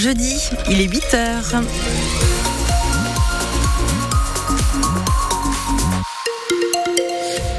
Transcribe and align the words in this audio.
jeudi, 0.00 0.34
il 0.70 0.80
est 0.80 0.86
8h. 0.86 1.62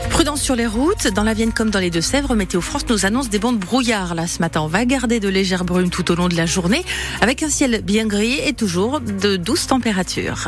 Prudence 0.09 0.41
sur 0.41 0.55
les 0.55 0.65
routes, 0.65 1.07
dans 1.09 1.21
la 1.21 1.35
Vienne 1.35 1.51
comme 1.53 1.69
dans 1.69 1.77
les 1.77 1.91
Deux-Sèvres, 1.91 2.33
Météo 2.33 2.59
France 2.61 2.85
nous 2.89 3.05
annonce 3.05 3.29
des 3.29 3.37
bancs 3.37 3.59
de 3.59 3.63
brouillard. 3.63 4.15
Là, 4.15 4.25
ce 4.25 4.39
matin, 4.39 4.61
on 4.61 4.67
va 4.67 4.85
garder 4.85 5.19
de 5.19 5.29
légères 5.29 5.65
brumes 5.65 5.91
tout 5.91 6.11
au 6.11 6.15
long 6.15 6.29
de 6.29 6.35
la 6.35 6.47
journée, 6.47 6.83
avec 7.21 7.43
un 7.43 7.49
ciel 7.49 7.83
bien 7.83 8.07
gris 8.07 8.39
et 8.43 8.53
toujours 8.53 9.01
de 9.01 9.35
douces 9.35 9.67
températures. 9.67 10.47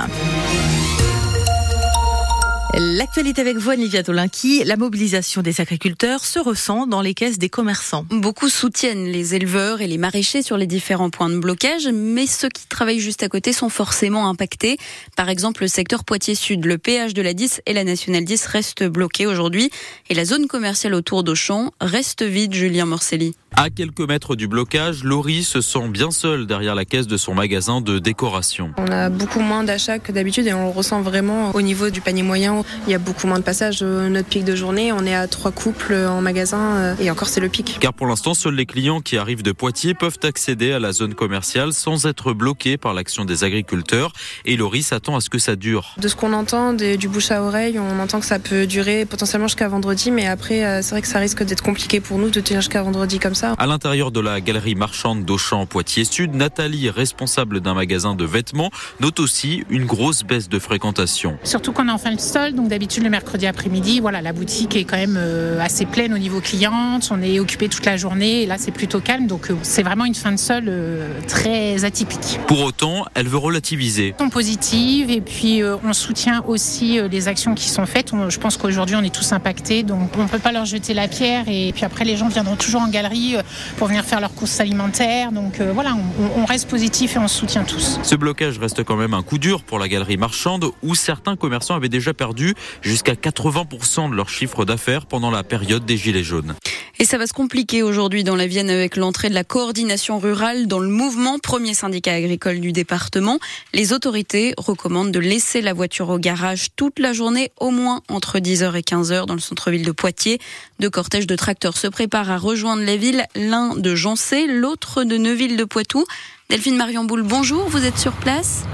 L'actualité 2.76 3.40
avec 3.40 3.58
vous, 3.58 3.70
Olivia 3.70 4.02
Tolinki. 4.02 4.64
La 4.64 4.78
mobilisation 4.78 5.44
des 5.44 5.62
agriculteurs 5.62 6.26
se 6.26 6.40
ressent 6.40 6.88
dans 6.88 7.02
les 7.02 7.14
caisses 7.14 7.38
des 7.38 7.48
commerçants. 7.48 8.04
Beaucoup 8.10 8.50
soutiennent 8.50 9.06
les 9.06 9.36
éleveurs 9.36 9.82
et 9.82 9.88
les 9.88 10.00
maraîchers 10.00 10.42
sur 10.42 10.58
les 10.58 10.66
différents 10.66 11.12
points 11.12 11.30
de 11.30 11.38
blocage, 11.38 11.88
mais 11.94 12.26
ceux 12.26 12.50
qui 12.50 12.66
travaillent 12.66 13.00
juste 13.00 13.22
à 13.22 13.30
côté 13.30 13.54
sont 13.54 13.70
forcément 13.70 14.28
impactés. 14.28 14.78
Par 15.16 15.30
exemple, 15.30 15.62
le 15.62 15.68
secteur 15.68 16.04
Poitiers-Sud, 16.04 16.66
le 16.66 16.80
péage 16.80 17.14
de 17.14 17.22
la 17.22 17.36
10 17.36 17.62
et 17.68 17.74
la 17.74 17.84
Nationale 17.84 18.26
10 18.26 18.48
restent 18.48 18.86
bloqués 18.86 19.28
aujourd'hui 19.28 19.70
et 20.10 20.16
la 20.16 20.26
zone 20.26 20.48
commerciale 20.48 20.96
autour 20.96 21.24
d'Auchan 21.24 21.72
reste 21.80 22.24
vide, 22.24 22.56
Julien 22.56 22.86
Morcelli. 22.86 23.36
À 23.56 23.70
quelques 23.70 24.02
mètres 24.02 24.36
du 24.36 24.48
blocage, 24.48 25.04
Laurie 25.04 25.44
se 25.44 25.62
sent 25.62 25.88
bien 25.90 26.10
seule 26.10 26.48
derrière 26.48 26.74
la 26.74 26.86
caisse 26.86 27.06
de 27.06 27.18
son 27.18 27.36
magasin 27.36 27.82
de 27.82 28.00
décoration. 28.00 28.72
On 28.78 28.92
a 28.92 29.10
beaucoup 29.10 29.42
moins 29.42 29.64
d'achats 29.64 30.00
que 30.00 30.12
d'habitude 30.12 30.48
et 30.48 30.54
on 30.54 30.64
le 30.64 30.72
ressent 30.72 31.04
vraiment 31.04 31.52
au 31.54 31.62
niveau 31.62 31.92
du 31.92 32.02
panier 32.02 32.24
moyen. 32.24 32.63
Il 32.88 32.92
y 32.92 32.96
a 32.96 33.00
beaucoup 33.00 33.28
moins 33.28 33.40
de 33.40 33.44
passages. 33.44 33.82
Notre 33.84 34.28
pic 34.28 34.44
de 34.44 34.56
journée, 34.56 34.92
on 34.92 35.06
est 35.06 35.16
à 35.16 35.28
trois 35.28 35.52
couples 35.52 35.94
en 35.94 36.22
magasin 36.22 36.76
euh, 36.76 36.96
et 37.00 37.10
encore 37.10 37.28
c'est 37.28 37.40
le 37.40 37.50
pic. 37.50 37.78
Car 37.80 37.94
pour 37.94 38.08
l'instant, 38.08 38.34
seuls 38.34 38.56
les 38.56 38.66
clients 38.66 39.02
qui 39.02 39.18
arrivent 39.18 39.44
de 39.44 39.52
Poitiers 39.52 39.94
peuvent 39.94 40.20
accéder 40.24 40.72
à 40.72 40.80
la 40.80 40.92
zone 40.92 41.14
commerciale 41.14 41.74
sans 41.74 42.06
être 42.06 42.34
bloqués 42.34 42.78
par 42.78 42.94
l'action 42.94 43.26
des 43.26 43.44
agriculteurs. 43.44 44.14
Et 44.46 44.56
Laurie 44.56 44.84
s'attend 44.84 45.16
à 45.16 45.22
ce 45.22 45.30
que 45.30 45.40
ça 45.40 45.56
dure. 45.56 45.96
De 45.98 46.08
ce 46.08 46.16
qu'on 46.16 46.34
entend 46.34 46.74
du 46.74 47.08
bouche 47.08 47.32
à 47.32 47.44
oreille, 47.44 47.80
on 47.80 48.00
entend 48.00 48.20
que 48.20 48.26
ça 48.26 48.40
peut 48.40 48.66
durer 48.66 49.06
potentiellement 49.06 49.48
jusqu'à 49.48 49.68
vendredi, 49.68 50.12
mais 50.12 50.28
après 50.28 50.66
euh, 50.66 50.82
c'est 50.82 50.92
vrai 50.92 51.02
que 51.02 51.08
ça 51.08 51.20
risque 51.20 51.44
d'être 51.44 51.64
compliqué 51.64 52.00
pour 52.00 52.18
nous 52.18 52.30
de 52.30 52.40
tenir 52.40 52.62
jusqu'à 52.62 52.84
vendredi 52.84 53.20
comme 53.20 53.36
ça. 53.36 53.54
À 53.58 53.66
l'intérieur 53.66 54.12
de 54.12 54.20
la 54.20 54.42
galerie 54.42 54.76
marchande 54.76 55.26
d'Auchan 55.26 55.66
Poitiers 55.66 56.06
Sud, 56.06 56.36
Nathalie, 56.36 56.90
responsable 56.90 57.62
d'un 57.62 57.74
magasin 57.74 58.16
de 58.16 58.26
vêtements, 58.26 58.72
note 59.00 59.20
aussi 59.20 59.64
une 59.70 59.86
grosse 59.86 60.24
baisse 60.24 60.50
de 60.50 60.60
fréquentation. 60.60 61.38
Surtout 61.44 61.72
qu'on 61.74 61.88
est 61.88 61.92
en 61.92 61.98
fin 61.98 62.14
de 62.14 62.20
sol, 62.20 62.53
donc 62.54 62.70
d'habitude 62.70 63.04
le 63.04 63.10
mercredi 63.10 63.48
après-midi, 63.48 64.00
voilà, 64.00 64.22
la 64.22 64.34
boutique 64.34 64.76
est 64.76 64.84
quand 64.84 64.98
même 64.98 65.18
euh, 65.18 65.60
assez 65.60 65.86
pleine 65.86 66.14
au 66.14 66.18
niveau 66.18 66.40
cliente, 66.40 67.10
on 67.12 67.22
est 67.22 67.40
occupé 67.40 67.70
toute 67.70 67.86
la 67.86 67.98
journée, 67.98 68.44
et 68.44 68.46
là 68.46 68.56
c'est 68.58 68.72
plutôt 68.72 69.00
calme, 69.00 69.28
donc 69.28 69.50
euh, 69.50 69.56
c'est 69.62 69.84
vraiment 69.84 70.06
une 70.06 70.16
fin 70.16 70.32
de 70.32 70.38
sol 70.38 70.66
euh, 70.68 71.08
très 71.28 71.86
atypique. 71.86 72.40
Pour 72.48 72.62
autant, 72.62 73.06
elle 73.16 73.28
veut 73.28 73.38
relativiser. 73.38 74.16
On 74.20 74.30
positive 74.30 75.12
et 75.12 75.22
puis 75.22 75.62
on 75.64 75.94
soutient 75.94 76.44
aussi 76.48 77.00
les 77.10 77.28
actions 77.28 77.54
qui 77.54 77.70
sont 77.70 77.86
faites. 77.86 78.12
je 78.30 78.40
pense 78.40 78.58
qu'aujourd'hui 78.58 78.96
on 78.96 79.04
est 79.04 79.14
tous 79.14 79.32
impactés, 79.32 79.84
donc 79.84 80.10
on 80.18 80.24
ne 80.24 80.28
peut 80.28 80.40
pas 80.40 80.52
leur 80.52 80.66
jeter 80.66 80.94
la 80.94 81.08
pierre 81.08 81.46
et 81.48 81.72
puis 81.74 81.86
après 81.86 82.06
les 82.06 82.18
gens 82.18 82.28
viendront 82.30 82.56
toujours 82.56 82.82
en 82.82 82.90
galerie 82.90 83.36
pour 83.78 83.88
venir 83.88 84.04
faire 84.04 84.20
leurs 84.20 84.34
courses 84.34 84.60
alimentaires. 84.60 85.32
Donc 85.32 85.62
voilà, 85.62 85.96
on, 86.38 86.46
reste 86.46 86.70
positif 86.70 87.16
et 87.16 87.20
on 87.20 87.28
se 87.28 87.40
soutient 87.40 87.64
tous. 87.64 88.00
Ce 88.04 88.16
blocage 88.16 88.58
reste 88.60 88.84
quand 88.84 88.96
même 88.96 89.14
un 89.14 89.24
coup 89.24 89.38
dur 89.38 89.64
pour 89.64 89.80
la 89.80 89.88
galerie 89.88 90.18
marchande 90.18 90.66
où 90.82 90.96
certains 90.96 91.36
commerçants 91.36 91.76
avaient 91.76 91.90
déjà 91.90 92.14
perdu 92.14 92.33
jusqu'à 92.82 93.14
80% 93.14 94.10
de 94.10 94.16
leur 94.16 94.30
chiffre 94.30 94.66
d'affaires 94.66 95.06
pendant 95.06 95.32
la 95.32 95.44
période 95.44 95.86
des 95.86 95.98
Gilets 95.98 96.24
jaunes. 96.24 96.56
Et 97.00 97.06
ça 97.06 97.18
va 97.18 97.26
se 97.26 97.34
compliquer 97.34 97.82
aujourd'hui 97.82 98.24
dans 98.24 98.36
la 98.36 98.46
Vienne 98.46 98.70
avec 98.70 98.98
l'entrée 98.98 99.30
de 99.30 99.34
la 99.34 99.44
coordination 99.44 100.20
rurale 100.20 100.68
dans 100.68 100.80
le 100.80 100.88
mouvement, 100.88 101.40
premier 101.40 101.74
syndicat 101.74 102.14
agricole 102.14 102.60
du 102.60 102.72
département. 102.72 103.40
Les 103.74 103.94
autorités 103.94 104.54
recommandent 104.58 105.12
de 105.12 105.20
laisser 105.20 105.62
la 105.62 105.74
voiture 105.74 106.10
au 106.10 106.20
garage 106.20 106.68
toute 106.76 107.00
la 107.00 107.12
journée, 107.12 107.52
au 107.60 107.72
moins 107.72 108.02
entre 108.10 108.38
10h 108.40 108.76
et 108.76 108.82
15h 108.82 109.26
dans 109.26 109.34
le 109.34 109.40
centre-ville 109.40 109.86
de 109.86 109.92
Poitiers. 109.92 110.40
Deux 110.80 110.90
cortèges 110.90 111.28
de 111.28 111.36
tracteurs 111.36 111.78
se 111.78 111.88
préparent 111.88 112.30
à 112.30 112.38
rejoindre 112.38 112.84
les 112.84 112.98
villes, 112.98 113.26
l'un 113.36 113.76
de 113.76 113.96
Jancé, 113.96 114.46
l'autre 114.48 115.04
de 115.04 115.18
Neuville 115.18 115.58
de 115.58 115.64
Poitou. 115.64 116.06
Delphine 116.50 116.78
Marion 116.78 117.06
Boule, 117.06 117.24
bonjour, 117.24 117.68
vous 117.70 117.86
êtes 117.86 117.98
sur 117.98 118.14
place? 118.14 118.66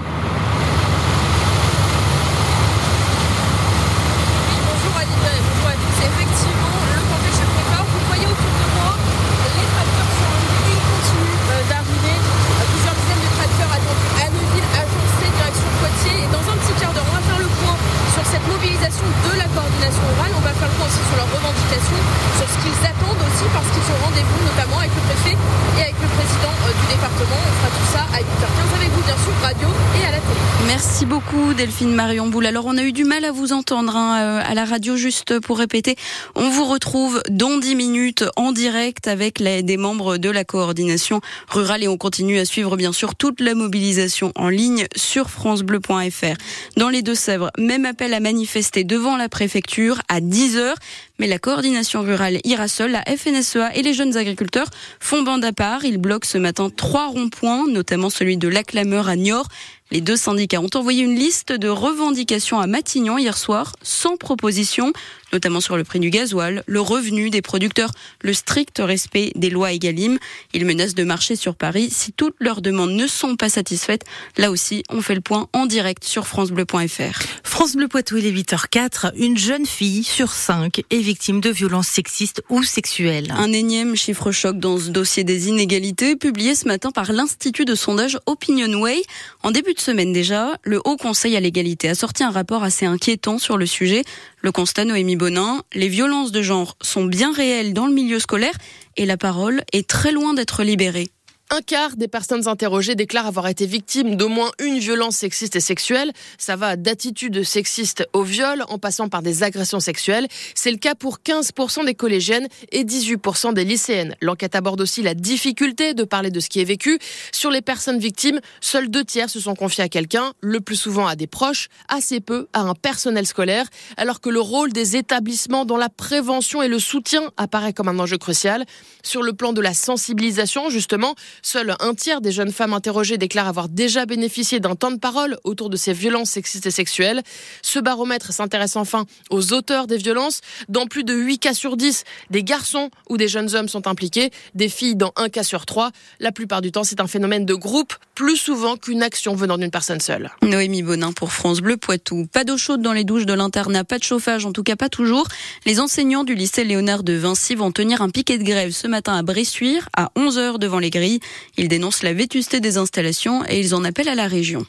Merci 30.99 31.15
beaucoup 31.15 31.53
Delphine 31.53 31.93
Marion 31.93 32.27
Boule. 32.27 32.45
Alors 32.45 32.65
on 32.65 32.75
a 32.75 32.83
eu 32.83 32.91
du 32.91 33.05
mal 33.05 33.23
à 33.23 33.31
vous 33.31 33.53
entendre 33.53 33.95
hein, 33.95 34.19
euh, 34.19 34.41
à 34.43 34.53
la 34.53 34.65
radio 34.65 34.97
juste 34.97 35.39
pour 35.39 35.57
répéter. 35.57 35.95
On 36.35 36.49
vous 36.49 36.65
retrouve 36.65 37.23
dans 37.29 37.57
10 37.57 37.75
minutes 37.75 38.25
en 38.35 38.51
direct 38.51 39.07
avec 39.07 39.39
les, 39.39 39.63
des 39.63 39.77
membres 39.77 40.17
de 40.17 40.29
la 40.29 40.43
coordination 40.43 41.21
rurale 41.47 41.83
et 41.83 41.87
on 41.87 41.95
continue 41.95 42.37
à 42.37 42.43
suivre 42.43 42.75
bien 42.75 42.91
sûr 42.91 43.15
toute 43.15 43.39
la 43.39 43.55
mobilisation 43.55 44.33
en 44.35 44.49
ligne 44.49 44.87
sur 44.93 45.29
francebleu.fr. 45.29 46.35
Dans 46.75 46.89
les 46.89 47.01
Deux-Sèvres, 47.01 47.49
même 47.57 47.85
appel 47.85 48.13
à 48.13 48.19
manifester 48.19 48.83
devant 48.83 49.15
la 49.15 49.29
préfecture 49.29 50.01
à 50.09 50.19
10h. 50.19 50.73
Mais 51.19 51.27
la 51.27 51.37
coordination 51.37 52.01
rurale 52.01 52.39
ira 52.45 52.67
seule. 52.67 52.91
La 52.91 53.03
FNSEA 53.03 53.75
et 53.75 53.81
les 53.81 53.93
jeunes 53.93 54.15
agriculteurs 54.15 54.69
font 54.99 55.21
bande 55.21 55.43
à 55.43 55.51
part. 55.51 55.83
Ils 55.83 55.97
bloquent 55.97 56.27
ce 56.27 56.37
matin 56.37 56.69
trois 56.69 57.07
ronds-points, 57.07 57.67
notamment 57.67 58.09
celui 58.09 58.37
de 58.37 58.47
l'Acclameur 58.47 59.09
à 59.09 59.17
Niort. 59.17 59.47
Les 59.91 60.01
deux 60.01 60.17
syndicats 60.17 60.61
ont 60.61 60.69
envoyé 60.75 61.03
une 61.03 61.15
liste 61.15 61.51
de 61.51 61.67
revendications 61.67 62.59
à 62.59 62.67
Matignon 62.67 63.17
hier 63.17 63.35
soir, 63.35 63.75
sans 63.81 64.17
proposition, 64.17 64.93
notamment 65.33 65.61
sur 65.61 65.77
le 65.77 65.83
prix 65.83 65.99
du 65.99 66.11
gasoil, 66.11 66.63
le 66.67 66.79
revenu 66.79 67.31
des 67.31 67.41
producteurs, 67.41 67.91
le 68.21 68.33
strict 68.33 68.79
respect 68.79 69.31
des 69.35 69.49
lois 69.49 69.73
Egalim. 69.73 70.19
Ils 70.53 70.65
menacent 70.65 70.93
de 70.93 71.03
marcher 71.03 71.35
sur 71.35 71.55
Paris 71.55 71.89
si 71.91 72.11
toutes 72.11 72.35
leurs 72.39 72.61
demandes 72.61 72.91
ne 72.91 73.07
sont 73.07 73.35
pas 73.35 73.49
satisfaites. 73.49 74.03
Là 74.37 74.51
aussi, 74.51 74.83
on 74.89 75.01
fait 75.01 75.15
le 75.15 75.21
point 75.21 75.47
en 75.53 75.65
direct 75.65 76.03
sur 76.03 76.27
francebleu.fr. 76.27 77.23
France 77.43 77.75
Bleu 77.75 77.87
Poitou, 77.87 78.17
il 78.17 78.27
est 78.27 78.31
8h04. 78.31 79.13
Une 79.15 79.39
jeune 79.39 79.65
fille 79.65 80.03
sur 80.03 80.31
cinq 80.31 80.83
est 80.91 80.99
victime 80.99 81.41
de 81.41 81.49
violences 81.49 81.87
sexistes 81.87 82.43
ou 82.49 82.61
sexuelles. 82.61 83.33
Un 83.35 83.51
énième 83.51 83.95
chiffre 83.95 84.31
choc 84.31 84.59
dans 84.59 84.77
ce 84.77 84.89
dossier 84.89 85.23
des 85.23 85.47
inégalités 85.47 86.15
publié 86.15 86.53
ce 86.53 86.67
matin 86.67 86.91
par 86.91 87.11
l'Institut 87.11 87.65
de 87.65 87.73
sondage 87.73 88.19
Opinionway. 88.27 89.01
En 89.41 89.49
début 89.49 89.73
de 89.73 89.78
semaine 89.81 90.13
déjà, 90.13 90.57
le 90.63 90.81
Haut 90.83 90.97
Conseil 90.97 91.35
à 91.35 91.39
l'égalité 91.39 91.89
a 91.89 91.95
sorti 91.95 92.23
un 92.23 92.31
rapport 92.31 92.63
assez 92.63 92.85
inquiétant 92.85 93.37
sur 93.37 93.57
le 93.57 93.65
sujet. 93.65 94.03
Le 94.41 94.51
constat, 94.51 94.85
Noémie 94.85 95.15
Bonin, 95.15 95.63
les 95.73 95.87
violences 95.87 96.31
de 96.31 96.41
genre 96.41 96.77
sont 96.81 97.05
bien 97.05 97.33
réelles 97.33 97.73
dans 97.73 97.87
le 97.87 97.93
milieu 97.93 98.19
scolaire 98.19 98.55
et 98.97 99.05
la 99.05 99.17
parole 99.17 99.63
est 99.73 99.87
très 99.87 100.11
loin 100.11 100.33
d'être 100.33 100.63
libérée. 100.63 101.09
Un 101.51 101.61
quart 101.61 101.95
des 101.95 102.07
personnes 102.07 102.47
interrogées 102.47 102.93
déclarent 102.93 103.25
avoir 103.25 103.47
été 103.47 103.65
victimes 103.65 104.15
d'au 104.15 104.29
moins 104.29 104.51
une 104.59 104.77
violence 104.77 105.15
sexiste 105.15 105.55
et 105.55 105.59
sexuelle. 105.59 106.11
Ça 106.37 106.55
va 106.55 106.75
d'attitudes 106.75 107.43
sexistes 107.43 108.07
au 108.13 108.21
viol 108.21 108.63
en 108.69 108.77
passant 108.77 109.09
par 109.09 109.23
des 109.23 109.41
agressions 109.41 109.79
sexuelles. 109.79 110.27
C'est 110.53 110.69
le 110.69 110.77
cas 110.77 110.93
pour 110.93 111.17
15% 111.25 111.87
des 111.87 111.95
collégiennes 111.95 112.47
et 112.71 112.83
18% 112.83 113.55
des 113.55 113.63
lycéennes. 113.63 114.15
L'enquête 114.21 114.53
aborde 114.53 114.79
aussi 114.79 115.01
la 115.01 115.15
difficulté 115.15 115.95
de 115.95 116.03
parler 116.03 116.29
de 116.29 116.39
ce 116.39 116.49
qui 116.49 116.61
est 116.61 116.65
vécu. 116.65 116.99
Sur 117.31 117.49
les 117.49 117.63
personnes 117.63 117.97
victimes, 117.97 118.39
seuls 118.61 118.87
deux 118.87 119.03
tiers 119.03 119.31
se 119.31 119.39
sont 119.39 119.55
confiés 119.55 119.83
à 119.83 119.89
quelqu'un, 119.89 120.33
le 120.41 120.61
plus 120.61 120.75
souvent 120.75 121.07
à 121.07 121.15
des 121.15 121.25
proches, 121.25 121.69
assez 121.87 122.19
peu 122.19 122.47
à 122.53 122.61
un 122.61 122.75
personnel 122.75 123.25
scolaire, 123.25 123.65
alors 123.97 124.21
que 124.21 124.29
le 124.29 124.39
rôle 124.39 124.71
des 124.71 124.97
établissements 124.97 125.65
dans 125.65 125.77
la 125.77 125.89
prévention 125.89 126.61
et 126.61 126.67
le 126.67 126.77
soutien 126.77 127.23
apparaît 127.37 127.73
comme 127.73 127.87
un 127.87 127.97
enjeu 127.97 128.19
crucial. 128.19 128.65
Sur 129.01 129.23
le 129.23 129.33
plan 129.33 129.51
de 129.51 129.61
la 129.61 129.73
sensibilisation, 129.73 130.69
justement, 130.69 131.15
Seul 131.41 131.75
un 131.79 131.93
tiers 131.93 132.21
des 132.21 132.31
jeunes 132.31 132.51
femmes 132.51 132.73
interrogées 132.73 133.17
déclarent 133.17 133.47
avoir 133.47 133.69
déjà 133.69 134.05
bénéficié 134.05 134.59
d'un 134.59 134.75
temps 134.75 134.91
de 134.91 134.97
parole 134.97 135.37
autour 135.43 135.69
de 135.69 135.77
ces 135.77 135.93
violences 135.93 136.31
sexistes 136.31 136.65
et 136.65 136.71
sexuelles. 136.71 137.21
Ce 137.61 137.79
baromètre 137.79 138.33
s'intéresse 138.33 138.75
enfin 138.75 139.05
aux 139.29 139.53
auteurs 139.53 139.87
des 139.87 139.97
violences. 139.97 140.41
Dans 140.67 140.85
plus 140.85 141.03
de 141.03 141.13
8 141.13 141.39
cas 141.39 141.53
sur 141.53 141.77
10, 141.77 142.03
des 142.29 142.43
garçons 142.43 142.89
ou 143.09 143.17
des 143.17 143.27
jeunes 143.27 143.55
hommes 143.55 143.69
sont 143.69 143.87
impliqués, 143.87 144.31
des 144.55 144.69
filles 144.69 144.95
dans 144.95 145.13
un 145.15 145.29
cas 145.29 145.43
sur 145.43 145.65
3. 145.65 145.91
La 146.19 146.31
plupart 146.31 146.61
du 146.61 146.71
temps, 146.71 146.83
c'est 146.83 147.01
un 147.01 147.07
phénomène 147.07 147.45
de 147.45 147.53
groupe, 147.53 147.93
plus 148.15 148.37
souvent 148.37 148.77
qu'une 148.77 149.03
action 149.03 149.35
venant 149.35 149.57
d'une 149.57 149.71
personne 149.71 149.99
seule. 149.99 150.31
Noémie 150.41 150.83
Bonin 150.83 151.11
pour 151.11 151.31
France 151.31 151.61
Bleu 151.61 151.77
Poitou. 151.77 152.27
Pas 152.31 152.43
d'eau 152.43 152.57
chaude 152.57 152.81
dans 152.81 152.93
les 152.93 153.03
douches 153.03 153.25
de 153.25 153.33
l'internat, 153.33 153.83
pas 153.83 153.97
de 153.97 154.03
chauffage, 154.03 154.45
en 154.45 154.51
tout 154.51 154.63
cas 154.63 154.75
pas 154.75 154.89
toujours. 154.89 155.27
Les 155.65 155.79
enseignants 155.79 156.23
du 156.23 156.35
lycée 156.35 156.63
Léonard 156.63 157.03
de 157.03 157.13
Vinci 157.13 157.55
vont 157.55 157.71
tenir 157.71 158.01
un 158.01 158.09
piquet 158.09 158.37
de 158.37 158.43
grève 158.43 158.71
ce 158.71 158.87
matin 158.87 159.15
à 159.15 159.21
Bressuire, 159.21 159.89
à 159.95 160.11
11h 160.15 160.57
devant 160.59 160.79
les 160.79 160.89
grilles. 160.89 161.19
Ils 161.57 161.67
dénoncent 161.67 162.03
la 162.03 162.13
vétusté 162.13 162.59
des 162.59 162.77
installations 162.77 163.43
et 163.47 163.59
ils 163.59 163.75
en 163.75 163.83
appellent 163.83 164.09
à 164.09 164.15
la 164.15 164.27
région. 164.27 164.65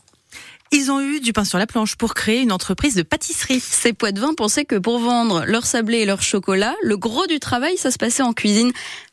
Ils 0.73 0.93
ont 0.93 1.01
eu 1.01 1.19
du 1.19 1.33
pain 1.33 1.45
sur 1.45 1.59
la 1.59 1.67
planche 1.67 1.97
pour 1.97 2.15
créer 2.15 2.43
une 2.43 2.53
entreprise 2.53 2.95
de 2.95 3.03
pâtisserie. 3.03 3.59
Ces 3.59 3.93
Poitvins 3.93 4.35
pensaient 4.35 4.65
que 4.65 4.77
pour 4.77 5.01
vendre 5.01 5.45
leur 5.45 5.67
sablé 5.67 5.99
et 5.99 6.05
leur 6.05 6.23
chocolat, 6.23 6.77
le 6.83 6.97
gros 6.97 7.27
du 7.27 7.41
travail, 7.41 7.77
ça 7.77 7.91
se 7.91 7.99
passait 7.99 8.23
en 8.23 8.33
cuisine. 8.33 8.71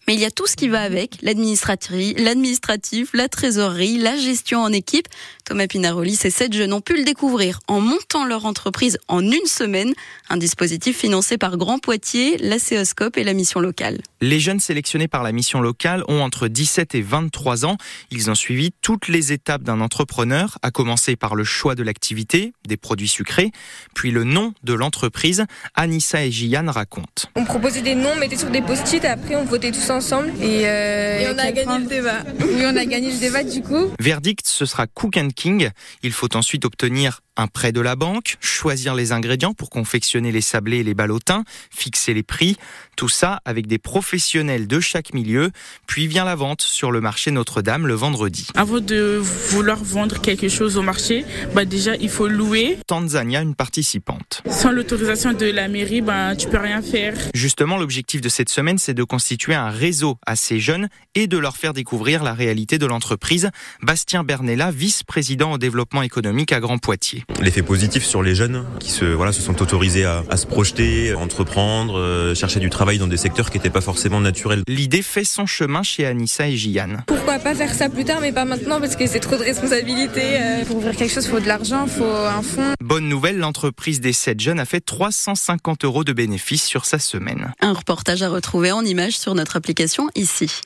Mais 0.08 0.14
il 0.14 0.22
y 0.22 0.26
a 0.26 0.32
tout 0.32 0.48
ce 0.48 0.56
qui 0.56 0.70
va 0.70 0.80
avec, 0.84 1.18
l'administratif, 1.22 3.10
la 3.14 3.28
trésorerie, 3.28 3.98
la 3.98 4.16
gestion 4.16 4.62
en 4.62 4.72
équipe. 4.72 5.10
Thomas 5.44 5.68
Pinaroli, 5.68 6.16
ces 6.16 6.30
sept 6.30 6.54
jeunes 6.54 6.72
ont 6.72 6.80
pu 6.80 6.96
le 6.96 7.04
découvrir 7.04 7.60
en 7.68 7.82
montant 7.82 8.24
leur 8.24 8.46
entreprise 8.46 9.00
en 9.10 9.22
une 9.22 9.46
semaine. 9.46 9.94
Un 10.30 10.38
dispositif 10.38 10.98
financé 10.98 11.38
par 11.38 11.58
Grand 11.58 11.80
Poitiers, 11.80 12.38
la 12.38 12.58
Céoscope 12.58 13.18
et 13.18 13.26
la 13.26 13.34
mission 13.34 13.60
locale. 13.60 13.98
Les 14.22 14.40
jeunes 14.40 14.62
sélectionnés 14.62 15.10
par 15.10 15.24
la 15.24 15.34
mission 15.34 15.60
locale 15.60 16.06
ont 16.08 16.22
entre 16.22 16.48
17 16.48 16.96
et 16.96 17.02
23 17.02 17.66
ans. 17.66 17.76
Ils 18.10 18.32
ont 18.32 18.36
suivi 18.36 18.72
toutes 18.82 19.10
les 19.10 19.34
étapes 19.34 19.64
d'un 19.64 19.82
entrepreneur, 19.82 20.58
à 20.62 20.72
commencer 20.72 21.18
par 21.18 21.36
le 21.36 21.44
choix 21.44 21.76
de 21.76 21.84
l'activité, 21.84 22.54
des 22.66 22.78
produits 22.78 23.10
sucrés, 23.10 23.52
puis 23.94 24.12
le 24.12 24.24
nom 24.24 24.54
de 24.64 24.72
l'entreprise. 24.72 25.44
Anissa 25.76 26.24
et 26.24 26.32
Gianne 26.32 26.70
racontent. 26.70 27.28
On 27.36 27.44
proposait 27.44 27.82
des 27.82 27.96
noms, 27.96 28.16
mettait 28.16 28.38
sur 28.38 28.50
des 28.50 28.62
post-it 28.62 29.04
et 29.04 29.08
après 29.08 29.36
on 29.36 29.44
votait 29.44 29.72
tous 29.72 29.90
ensemble. 29.90 29.97
Et, 30.00 30.68
euh, 30.68 31.34
on 31.34 31.40
a 31.40 31.52
gagné 31.52 31.80
le 31.80 31.88
débat. 31.88 32.24
Oui, 32.40 32.64
on 32.66 32.76
a 32.76 32.86
gagné 32.86 33.12
le 33.12 33.20
débat 33.20 33.44
du 33.44 33.64
coup. 33.64 33.92
Verdict, 34.00 34.48
ce 34.48 34.68
sera 34.68 34.86
Cook 34.86 35.18
and 35.18 35.30
King. 35.36 35.72
Il 36.04 36.12
faut 36.12 36.36
ensuite 36.36 36.66
obtenir 36.66 37.22
un 37.36 37.48
prêt 37.48 37.72
de 37.72 37.82
la 37.82 37.96
banque, 37.96 38.38
choisir 38.40 38.94
les 38.94 39.12
ingrédients 39.12 39.54
pour 39.54 39.72
confectionner 39.72 40.32
les 40.32 40.42
sablés 40.42 40.78
et 40.78 40.84
les 40.84 40.94
ballotins, 40.94 41.44
fixer 41.72 42.14
les 42.14 42.24
prix, 42.24 42.58
tout 42.98 43.08
ça 43.08 43.40
avec 43.46 43.68
des 43.68 43.78
professionnels 43.78 44.68
de 44.68 44.82
chaque 44.82 45.14
milieu, 45.14 45.52
puis 45.88 46.08
vient 46.08 46.26
la 46.26 46.36
vente 46.36 46.62
sur 46.62 46.92
le 46.92 47.00
marché 47.00 47.32
Notre-Dame 47.32 47.88
le 47.88 47.94
vendredi. 47.94 48.48
Avant 48.56 48.82
de 48.82 49.22
vouloir 49.22 49.82
vendre 49.82 50.20
quelque 50.20 50.50
chose 50.50 50.76
au 50.76 50.82
marché, 50.82 51.24
bah 51.56 51.64
déjà 51.64 51.96
il 51.96 52.10
faut 52.10 52.28
louer. 52.28 52.78
Tanzania, 52.88 53.42
une 53.42 53.56
participante. 53.56 54.42
Sans 54.50 54.72
l'autorisation 54.72 55.32
de 55.32 55.46
la 55.46 55.70
mairie, 55.70 56.02
bah 56.02 56.36
tu 56.36 56.50
peux 56.50 56.58
rien 56.58 56.82
faire. 56.82 57.14
Justement, 57.34 57.78
l'objectif 57.78 58.20
de 58.20 58.28
cette 58.28 58.50
semaine, 58.50 58.78
c'est 58.78 58.94
de 58.94 59.04
constituer 59.06 59.56
un 59.56 59.70
réseau 59.70 60.18
à 60.26 60.36
ces 60.36 60.60
jeunes 60.60 60.90
et 61.16 61.28
de 61.28 61.38
leur 61.38 61.56
faire 61.56 61.72
découvrir 61.72 62.24
la 62.24 62.34
réalité 62.34 62.78
de 62.78 62.86
l'entreprise. 62.86 63.50
Bastien 63.82 64.26
Bernella, 64.26 64.72
vice-président 64.72 65.54
au 65.54 65.58
développement 65.58 66.02
économique 66.02 66.52
à 66.52 66.60
Grand 66.60 66.78
Poitiers 66.80 67.24
l'effet 67.42 67.62
positif 67.62 68.04
sur 68.04 68.24
les 68.24 68.36
jeunes 68.36 68.66
qui 68.80 68.92
se, 68.92 69.06
voilà, 69.06 69.32
se 69.32 69.42
sont 69.42 69.62
autorisés 69.62 70.06
à, 70.06 70.24
à 70.30 70.38
se 70.38 70.46
projeter, 70.46 71.14
entreprendre, 71.14 71.98
euh, 71.98 72.36
chercher 72.36 72.60
du 72.60 72.70
travail 72.70 72.87
dans 72.96 73.08
des 73.08 73.18
secteurs 73.18 73.52
qui 73.52 73.58
n'étaient 73.58 73.70
pas 73.70 73.82
forcément 73.82 74.22
naturels. 74.22 74.64
L'idée 74.66 75.02
fait 75.02 75.26
son 75.26 75.46
chemin 75.46 75.84
chez 75.84 76.06
Anissa 76.06 76.48
et 76.48 76.56
Gianne. 76.56 77.04
Pourquoi 77.06 77.38
pas 77.38 77.54
faire 77.54 77.74
ça 77.74 77.90
plus 77.90 78.06
tard, 78.06 78.22
mais 78.22 78.32
pas 78.32 78.46
maintenant 78.46 78.80
parce 78.80 78.96
que 78.96 79.06
c'est 79.06 79.20
trop 79.20 79.36
de 79.36 79.44
responsabilités. 79.44 80.40
Euh, 80.40 80.64
pour 80.64 80.78
ouvrir 80.78 80.96
quelque 80.96 81.14
chose, 81.14 81.26
il 81.26 81.32
faut 81.32 81.42
de 81.42 81.48
l'argent, 81.48 81.84
il 81.86 81.92
faut 81.92 82.06
un 82.06 82.42
fonds. 82.42 82.74
Bonne 82.80 83.10
nouvelle, 83.10 83.40
l'entreprise 83.40 84.00
des 84.00 84.14
7 84.14 84.40
jeunes 84.40 84.60
a 84.62 84.66
fait 84.66 84.80
350 84.80 85.84
euros 85.84 86.06
de 86.06 86.14
bénéfices 86.14 86.64
sur 86.64 86.86
sa 86.86 86.98
semaine. 86.98 87.52
Un 87.60 87.74
reportage 87.74 88.24
à 88.24 88.30
retrouver 88.30 88.72
en 88.72 88.86
images 88.86 89.18
sur 89.18 89.36
notre 89.36 89.58
application 89.58 90.08
ici. 90.16 90.62